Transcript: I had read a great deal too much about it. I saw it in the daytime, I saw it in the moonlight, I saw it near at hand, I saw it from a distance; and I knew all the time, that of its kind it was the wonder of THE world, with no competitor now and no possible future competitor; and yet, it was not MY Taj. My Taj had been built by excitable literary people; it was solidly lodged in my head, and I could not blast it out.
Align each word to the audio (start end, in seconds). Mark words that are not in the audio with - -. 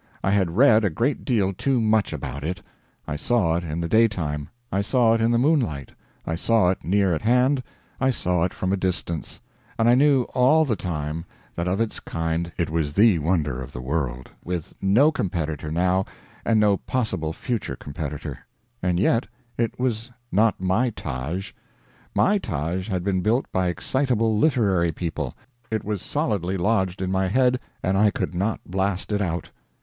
I 0.23 0.31
had 0.31 0.57
read 0.57 0.83
a 0.83 0.89
great 0.89 1.23
deal 1.25 1.53
too 1.53 1.79
much 1.79 2.11
about 2.11 2.43
it. 2.43 2.59
I 3.07 3.15
saw 3.15 3.53
it 3.57 3.63
in 3.63 3.81
the 3.81 3.87
daytime, 3.87 4.49
I 4.71 4.81
saw 4.81 5.13
it 5.13 5.21
in 5.21 5.29
the 5.29 5.37
moonlight, 5.37 5.91
I 6.25 6.33
saw 6.33 6.71
it 6.71 6.83
near 6.83 7.13
at 7.13 7.21
hand, 7.21 7.61
I 7.99 8.09
saw 8.09 8.43
it 8.45 8.51
from 8.51 8.73
a 8.73 8.77
distance; 8.77 9.41
and 9.77 9.87
I 9.87 9.93
knew 9.93 10.23
all 10.33 10.65
the 10.65 10.75
time, 10.75 11.23
that 11.53 11.67
of 11.67 11.79
its 11.79 11.99
kind 11.99 12.51
it 12.57 12.67
was 12.71 12.93
the 12.93 13.19
wonder 13.19 13.61
of 13.61 13.73
THE 13.73 13.81
world, 13.81 14.31
with 14.43 14.73
no 14.81 15.11
competitor 15.11 15.69
now 15.69 16.05
and 16.43 16.59
no 16.59 16.77
possible 16.77 17.31
future 17.31 17.75
competitor; 17.75 18.39
and 18.81 18.99
yet, 18.99 19.27
it 19.55 19.79
was 19.79 20.09
not 20.31 20.59
MY 20.59 20.89
Taj. 20.95 21.53
My 22.15 22.39
Taj 22.39 22.87
had 22.89 23.03
been 23.03 23.21
built 23.21 23.45
by 23.51 23.67
excitable 23.67 24.35
literary 24.35 24.91
people; 24.91 25.37
it 25.69 25.83
was 25.83 26.01
solidly 26.01 26.57
lodged 26.57 27.03
in 27.03 27.11
my 27.11 27.27
head, 27.27 27.59
and 27.83 27.95
I 27.95 28.09
could 28.09 28.33
not 28.33 28.61
blast 28.65 29.11
it 29.11 29.21
out. 29.21 29.51